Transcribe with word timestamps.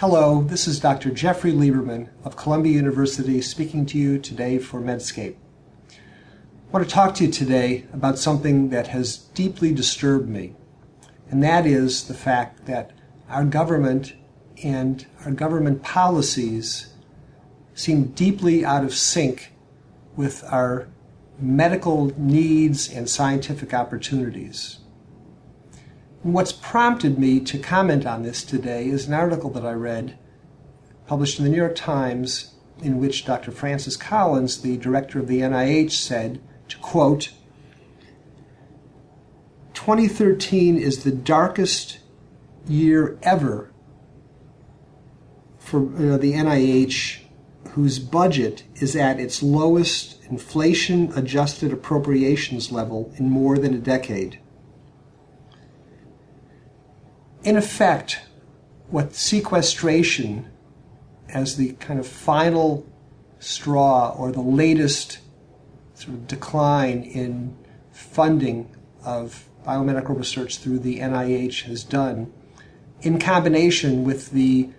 Hello, 0.00 0.42
this 0.42 0.68
is 0.68 0.78
Dr. 0.78 1.10
Jeffrey 1.10 1.50
Lieberman 1.50 2.08
of 2.22 2.36
Columbia 2.36 2.72
University 2.72 3.42
speaking 3.42 3.84
to 3.86 3.98
you 3.98 4.16
today 4.20 4.56
for 4.60 4.80
Medscape. 4.80 5.34
I 5.90 6.70
want 6.70 6.88
to 6.88 6.94
talk 6.94 7.16
to 7.16 7.24
you 7.24 7.32
today 7.32 7.84
about 7.92 8.16
something 8.16 8.68
that 8.68 8.86
has 8.86 9.16
deeply 9.16 9.74
disturbed 9.74 10.28
me, 10.28 10.54
and 11.32 11.42
that 11.42 11.66
is 11.66 12.06
the 12.06 12.14
fact 12.14 12.66
that 12.66 12.92
our 13.28 13.44
government 13.44 14.14
and 14.62 15.04
our 15.24 15.32
government 15.32 15.82
policies 15.82 16.94
seem 17.74 18.12
deeply 18.12 18.64
out 18.64 18.84
of 18.84 18.94
sync 18.94 19.50
with 20.14 20.44
our 20.44 20.86
medical 21.40 22.16
needs 22.16 22.88
and 22.88 23.10
scientific 23.10 23.74
opportunities. 23.74 24.78
What's 26.24 26.50
prompted 26.50 27.16
me 27.16 27.38
to 27.40 27.60
comment 27.60 28.04
on 28.04 28.24
this 28.24 28.42
today 28.42 28.88
is 28.88 29.06
an 29.06 29.14
article 29.14 29.50
that 29.50 29.64
I 29.64 29.70
read 29.70 30.18
published 31.06 31.38
in 31.38 31.44
the 31.44 31.50
New 31.50 31.56
York 31.56 31.76
Times 31.76 32.54
in 32.82 32.98
which 32.98 33.24
Dr. 33.24 33.52
Francis 33.52 33.96
Collins, 33.96 34.62
the 34.62 34.76
director 34.78 35.20
of 35.20 35.28
the 35.28 35.42
NIH, 35.42 35.92
said, 35.92 36.40
to 36.66 36.76
quote, 36.78 37.30
2013 39.74 40.76
is 40.76 41.04
the 41.04 41.12
darkest 41.12 42.00
year 42.66 43.16
ever 43.22 43.70
for 45.60 45.82
you 45.82 46.06
know, 46.06 46.18
the 46.18 46.32
NIH, 46.32 47.20
whose 47.70 48.00
budget 48.00 48.64
is 48.74 48.96
at 48.96 49.20
its 49.20 49.40
lowest 49.40 50.20
inflation 50.24 51.12
adjusted 51.14 51.72
appropriations 51.72 52.72
level 52.72 53.12
in 53.18 53.30
more 53.30 53.56
than 53.56 53.72
a 53.72 53.78
decade 53.78 54.40
in 57.42 57.56
effect, 57.56 58.20
what 58.90 59.14
sequestration 59.14 60.50
as 61.28 61.56
the 61.56 61.72
kind 61.74 62.00
of 62.00 62.06
final 62.06 62.86
straw 63.38 64.14
or 64.16 64.32
the 64.32 64.40
latest 64.40 65.18
sort 65.94 66.14
of 66.14 66.26
decline 66.26 67.02
in 67.02 67.56
funding 67.92 68.74
of 69.04 69.48
biomedical 69.66 70.16
research 70.16 70.58
through 70.58 70.78
the 70.78 71.00
NIH 71.00 71.62
has 71.62 71.84
done, 71.84 72.32
in 73.02 73.18
combination 73.18 74.04
with 74.04 74.30
the 74.30 74.70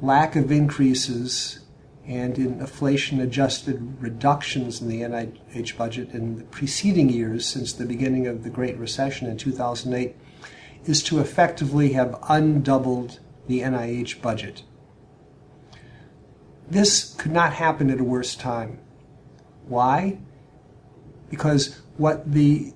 lack 0.00 0.36
of 0.36 0.52
increases 0.52 1.60
and 2.06 2.36
in 2.36 2.60
inflation 2.60 3.20
adjusted 3.20 3.96
reductions 4.00 4.82
in 4.82 4.88
the 4.88 5.00
NIH 5.00 5.76
budget 5.76 6.10
in 6.10 6.36
the 6.36 6.44
preceding 6.44 7.08
years 7.08 7.46
since 7.46 7.72
the 7.72 7.86
beginning 7.86 8.26
of 8.26 8.44
the 8.44 8.50
Great 8.50 8.76
Recession 8.76 9.26
in 9.26 9.38
2008 9.38 10.14
is 10.84 11.02
to 11.04 11.20
effectively 11.20 11.92
have 11.92 12.12
undoubled 12.22 13.18
the 13.46 13.60
NIH 13.60 14.20
budget. 14.20 14.62
This 16.68 17.14
could 17.14 17.32
not 17.32 17.54
happen 17.54 17.90
at 17.90 18.00
a 18.00 18.04
worse 18.04 18.34
time. 18.34 18.78
Why? 19.66 20.18
Because 21.30 21.80
what 21.96 22.30
the 22.30 22.72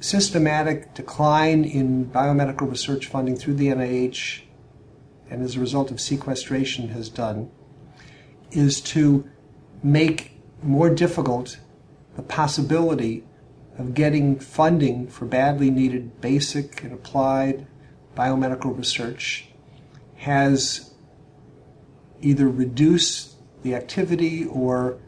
systematic 0.00 0.94
decline 0.94 1.64
in 1.64 2.06
biomedical 2.06 2.68
research 2.70 3.06
funding 3.06 3.36
through 3.36 3.54
the 3.54 3.68
NIH 3.68 4.42
and 5.28 5.42
as 5.42 5.56
a 5.56 5.60
result 5.60 5.90
of 5.90 6.00
sequestration 6.00 6.88
has 6.88 7.08
done 7.08 7.50
is 8.50 8.80
to 8.80 9.28
make 9.82 10.40
more 10.62 10.90
difficult 10.90 11.58
the 12.16 12.22
possibility 12.22 13.24
of 13.80 13.94
getting 13.94 14.38
funding 14.38 15.06
for 15.06 15.24
badly 15.24 15.70
needed 15.70 16.20
basic 16.20 16.84
and 16.84 16.92
applied 16.92 17.66
biomedical 18.14 18.76
research 18.76 19.48
has 20.16 20.92
either 22.20 22.46
reduced 22.48 23.36
the 23.62 23.74
activity 23.74 24.44
or 24.44 24.98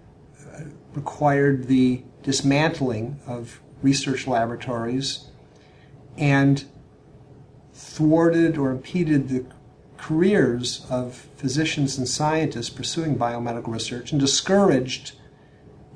uh, 0.55 0.61
required 0.95 1.67
the 1.67 2.03
dismantling 2.23 3.20
of 3.27 3.61
research 3.83 4.27
laboratories 4.27 5.27
and 6.17 6.64
thwarted 7.75 8.57
or 8.57 8.70
impeded 8.70 9.29
the 9.29 9.45
careers 9.98 10.86
of 10.89 11.29
physicians 11.36 11.98
and 11.98 12.08
scientists 12.08 12.70
pursuing 12.70 13.17
biomedical 13.17 13.69
research 13.69 14.13
and 14.13 14.20
discouraged 14.20 15.13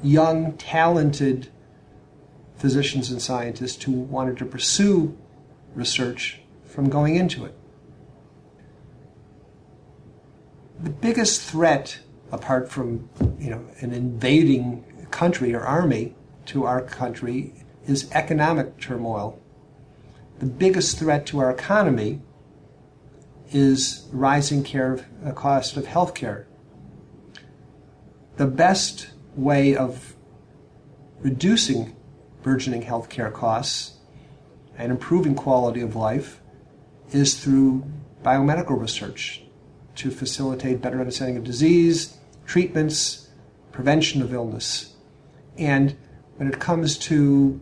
young, 0.03 0.53
talented 0.59 1.49
physicians 2.57 3.11
and 3.11 3.21
scientists 3.21 3.83
who 3.85 3.93
wanted 3.93 4.37
to 4.39 4.45
pursue 4.45 5.17
research 5.75 6.41
from 6.65 6.89
going 6.89 7.17
into 7.17 7.45
it. 7.45 7.55
The 10.81 10.91
biggest 10.91 11.43
threat, 11.43 12.01
apart 12.33 12.71
from 12.71 13.09
you 13.39 13.51
know 13.51 13.65
an 13.81 13.93
invading 13.93 14.85
country 15.11 15.55
or 15.55 15.61
army 15.61 16.15
to 16.47 16.65
our 16.65 16.83
country, 16.83 17.55
is 17.87 18.11
economic 18.13 18.79
turmoil. 18.79 19.41
The 20.39 20.47
biggest 20.47 20.99
threat 20.99 21.25
to 21.27 21.39
our 21.39 21.51
economy 21.51 22.21
is 23.53 24.07
rising 24.13 24.63
care 24.63 25.07
uh, 25.25 25.33
cost 25.33 25.77
of 25.77 25.87
health 25.87 26.15
care. 26.15 26.47
The 28.37 28.47
best 28.47 29.09
way 29.35 29.75
of 29.75 30.15
reducing 31.21 31.96
burgeoning 32.47 32.85
healthcare 32.85 33.33
costs 33.33 33.97
and 34.79 34.93
improving 34.93 35.35
quality 35.35 35.81
of 35.81 35.97
life 35.97 36.41
is 37.11 37.43
through 37.43 37.85
biomedical 38.23 38.81
research 38.81 39.43
to 39.97 40.13
facilitate 40.13 40.81
better 40.81 41.01
understanding 41.01 41.37
of 41.37 41.43
disease, 41.43 42.19
treatments, 42.47 43.31
prevention 43.73 44.23
of 44.23 44.33
illness. 44.33 44.95
And 45.59 45.97
when 46.37 46.49
it 46.49 46.61
comes 46.61 46.97
to 46.99 47.61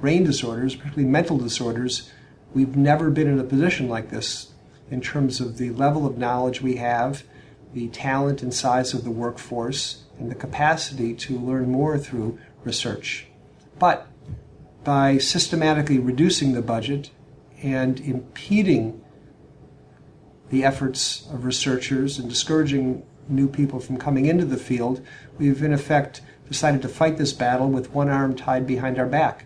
brain 0.00 0.22
disorders, 0.22 0.76
particularly 0.76 1.10
mental 1.10 1.36
disorders, 1.36 2.12
we've 2.54 2.76
never 2.76 3.10
been 3.10 3.26
in 3.26 3.40
a 3.40 3.44
position 3.44 3.88
like 3.88 4.10
this 4.10 4.52
in 4.88 5.00
terms 5.00 5.40
of 5.40 5.58
the 5.58 5.70
level 5.70 6.06
of 6.06 6.16
knowledge 6.16 6.62
we 6.62 6.76
have, 6.76 7.24
the 7.74 7.88
talent 7.88 8.40
and 8.40 8.54
size 8.54 8.94
of 8.94 9.02
the 9.02 9.10
workforce, 9.10 10.04
and 10.20 10.30
the 10.30 10.36
capacity 10.36 11.12
to 11.14 11.36
learn 11.36 11.72
more 11.72 11.98
through 11.98 12.38
research. 12.64 13.26
But 13.78 14.06
by 14.84 15.18
systematically 15.18 15.98
reducing 15.98 16.52
the 16.52 16.62
budget 16.62 17.10
and 17.62 18.00
impeding 18.00 19.02
the 20.50 20.64
efforts 20.64 21.28
of 21.32 21.44
researchers 21.44 22.18
and 22.18 22.28
discouraging 22.28 23.04
new 23.28 23.48
people 23.48 23.78
from 23.78 23.96
coming 23.96 24.26
into 24.26 24.44
the 24.44 24.56
field, 24.56 25.04
we've 25.38 25.62
in 25.62 25.72
effect 25.72 26.20
decided 26.48 26.82
to 26.82 26.88
fight 26.88 27.16
this 27.16 27.32
battle 27.32 27.68
with 27.68 27.92
one 27.92 28.08
arm 28.08 28.34
tied 28.34 28.66
behind 28.66 28.98
our 28.98 29.06
back. 29.06 29.44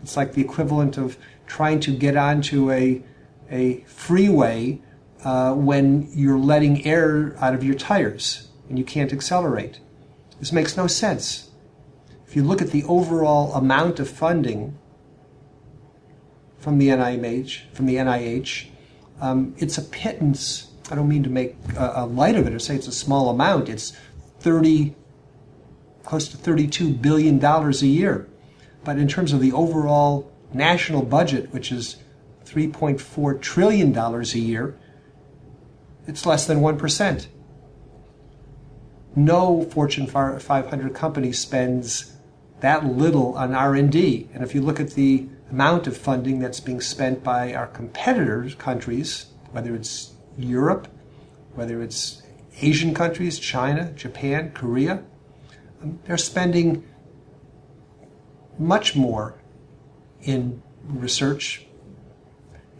It's 0.00 0.16
like 0.16 0.34
the 0.34 0.42
equivalent 0.42 0.96
of 0.96 1.18
trying 1.46 1.80
to 1.80 1.96
get 1.96 2.16
onto 2.16 2.70
a, 2.70 3.02
a 3.50 3.80
freeway 3.86 4.80
uh, 5.24 5.54
when 5.54 6.08
you're 6.12 6.38
letting 6.38 6.86
air 6.86 7.34
out 7.40 7.54
of 7.54 7.64
your 7.64 7.74
tires 7.74 8.48
and 8.68 8.78
you 8.78 8.84
can't 8.84 9.12
accelerate. 9.12 9.80
This 10.38 10.52
makes 10.52 10.76
no 10.76 10.86
sense 10.86 11.50
if 12.34 12.38
you 12.38 12.42
look 12.42 12.60
at 12.60 12.72
the 12.72 12.82
overall 12.86 13.54
amount 13.54 14.00
of 14.00 14.10
funding 14.10 14.76
from 16.58 16.78
the 16.78 16.88
NIH, 16.88 17.60
from 17.72 17.86
the 17.86 17.94
NIH, 17.94 18.70
um, 19.20 19.54
it's 19.56 19.78
a 19.78 19.82
pittance. 19.82 20.72
I 20.90 20.96
don't 20.96 21.08
mean 21.08 21.22
to 21.22 21.30
make 21.30 21.54
a, 21.76 21.92
a, 21.94 22.06
light 22.06 22.34
of 22.34 22.48
it 22.48 22.52
or 22.52 22.58
say 22.58 22.74
it's 22.74 22.88
a 22.88 22.92
small 22.92 23.28
amount. 23.28 23.68
It's 23.68 23.96
30, 24.40 24.96
close 26.02 26.26
to 26.26 26.36
32 26.36 26.94
billion 26.94 27.38
dollars 27.38 27.82
a 27.82 27.86
year. 27.86 28.28
But 28.82 28.98
in 28.98 29.06
terms 29.06 29.32
of 29.32 29.38
the 29.38 29.52
overall 29.52 30.28
national 30.52 31.02
budget, 31.02 31.52
which 31.52 31.70
is 31.70 31.98
3.4 32.46 33.40
trillion 33.40 33.92
dollars 33.92 34.34
a 34.34 34.40
year, 34.40 34.76
it's 36.08 36.26
less 36.26 36.48
than 36.48 36.60
one 36.60 36.78
percent. 36.78 37.28
No 39.14 39.62
Fortune 39.66 40.08
500 40.08 40.94
company 40.94 41.30
spends 41.30 42.13
that 42.64 42.86
little 42.86 43.34
on 43.34 43.54
R&D. 43.54 44.30
And 44.32 44.42
if 44.42 44.54
you 44.54 44.62
look 44.62 44.80
at 44.80 44.92
the 44.92 45.28
amount 45.50 45.86
of 45.86 45.94
funding 45.94 46.38
that's 46.38 46.60
being 46.60 46.80
spent 46.80 47.22
by 47.22 47.52
our 47.52 47.66
competitors 47.66 48.54
countries, 48.54 49.26
whether 49.52 49.74
it's 49.74 50.14
Europe, 50.38 50.88
whether 51.54 51.82
it's 51.82 52.22
Asian 52.62 52.94
countries, 52.94 53.38
China, 53.38 53.92
Japan, 53.92 54.50
Korea, 54.52 55.02
um, 55.82 55.98
they're 56.06 56.16
spending 56.16 56.88
much 58.58 58.96
more 58.96 59.34
in 60.22 60.62
research 60.84 61.66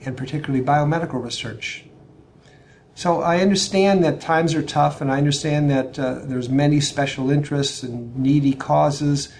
and 0.00 0.16
particularly 0.16 0.64
biomedical 0.64 1.22
research. 1.22 1.84
So 2.94 3.20
I 3.20 3.40
understand 3.40 4.02
that 4.02 4.22
times 4.22 4.54
are 4.54 4.62
tough, 4.62 5.02
and 5.02 5.12
I 5.12 5.19
understand 5.19 5.69
that 5.70 5.98
uh, 5.98 6.20
there's 6.22 6.48
many 6.48 6.81
special 6.81 7.31
interests 7.31 7.82
and 7.82 8.16
needy 8.16 8.54
causes, 8.54 9.31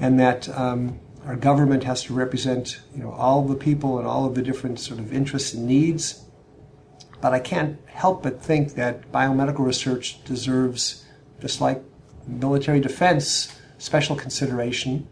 and 0.00 0.18
that 0.18 0.48
um, 0.48 0.98
our 1.26 1.36
government 1.36 1.84
has 1.84 2.02
to 2.04 2.14
represent 2.14 2.80
you 2.94 3.02
know 3.02 3.12
all 3.12 3.46
the 3.46 3.54
people 3.54 3.98
and 3.98 4.08
all 4.08 4.24
of 4.24 4.34
the 4.34 4.42
different 4.42 4.80
sort 4.80 4.98
of 4.98 5.12
interests 5.12 5.54
and 5.54 5.66
needs. 5.66 6.24
But 7.20 7.34
I 7.34 7.38
can't 7.38 7.78
help 7.86 8.22
but 8.22 8.42
think 8.42 8.74
that 8.74 9.12
biomedical 9.12 9.60
research 9.60 10.24
deserves, 10.24 11.04
just 11.38 11.60
like 11.60 11.82
military 12.26 12.80
defense, 12.80 13.54
special 13.76 14.16
consideration, 14.16 15.06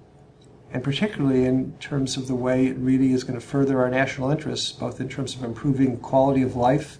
and 0.72 0.82
particularly 0.82 1.44
in 1.44 1.76
terms 1.78 2.16
of 2.16 2.26
the 2.26 2.34
way 2.34 2.66
it 2.66 2.78
really 2.78 3.12
is 3.12 3.24
going 3.24 3.38
to 3.38 3.44
further 3.44 3.80
our 3.80 3.90
national 3.90 4.30
interests, 4.30 4.72
both 4.72 5.00
in 5.00 5.08
terms 5.08 5.34
of 5.34 5.44
improving 5.44 5.98
quality 5.98 6.42
of 6.42 6.56
life, 6.56 6.98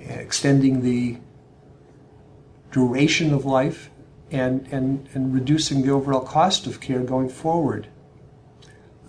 extending 0.00 0.82
the 0.82 1.18
duration 2.70 3.34
of 3.34 3.44
life, 3.44 3.90
and, 4.30 4.66
and, 4.72 5.08
and 5.14 5.32
reducing 5.32 5.82
the 5.82 5.90
overall 5.90 6.20
cost 6.20 6.66
of 6.66 6.80
care 6.80 7.00
going 7.00 7.28
forward. 7.28 7.88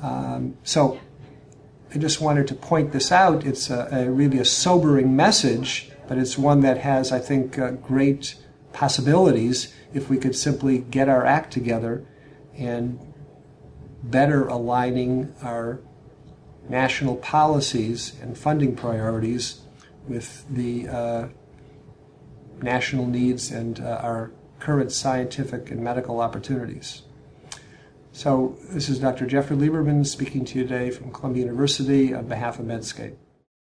Um, 0.02 0.58
so 0.64 1.00
I 1.94 1.98
just 1.98 2.22
wanted 2.22 2.48
to 2.50 2.56
point 2.56 2.92
this 2.92 3.12
out. 3.12 3.46
It's 3.46 3.70
a, 3.70 3.88
a, 3.92 4.12
really 4.12 4.38
a 4.40 4.46
sobering 4.46 5.16
message, 5.16 5.90
but 6.08 6.18
it's 6.18 6.38
one 6.38 6.62
that 6.62 6.80
has, 6.80 7.12
I 7.12 7.20
think, 7.20 7.58
uh, 7.58 7.72
great 7.72 8.36
possibilities 8.74 9.74
if 9.94 10.10
we 10.10 10.18
could 10.18 10.36
simply 10.36 10.80
get 10.80 11.10
our 11.10 11.26
act 11.26 11.52
together 11.52 12.06
and 12.56 13.00
better 14.04 14.48
aligning 14.48 15.34
our 15.42 15.80
national 16.70 17.16
policies 17.16 18.14
and 18.22 18.38
funding 18.38 18.76
priorities 18.76 19.62
with 20.08 20.46
the 20.50 20.88
uh, 20.88 21.28
national 22.62 23.06
needs 23.06 23.52
and 23.52 23.80
uh, 23.80 24.00
our 24.02 24.32
current 24.60 24.92
scientific 24.92 25.72
and 25.72 25.84
medical 25.84 26.20
opportunities. 26.20 27.04
So, 28.12 28.58
this 28.70 28.90
is 28.90 29.00
Dr. 29.00 29.28
Jeffrey 29.28 29.56
Lieberman 29.56 30.06
speaking 30.06 30.44
to 30.46 30.58
you 30.58 30.68
today 30.68 30.90
from 30.90 31.12
Columbia 31.12 31.44
University 31.44 32.14
on 32.14 32.28
behalf 32.28 32.58
of 32.58 32.66
Medscape. 32.66 33.16